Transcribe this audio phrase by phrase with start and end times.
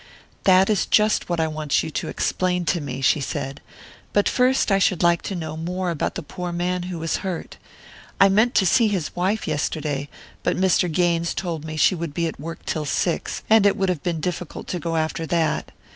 [0.45, 3.61] "That is just what I want you to explain to me," she said.
[4.13, 7.57] "But first I should like to know more about the poor man who was hurt.
[8.19, 10.09] I meant to see his wife yesterday,
[10.41, 10.91] but Mr.
[10.91, 14.19] Gaines told me she would be at work till six, and it would have been
[14.21, 15.71] difficult to go after that.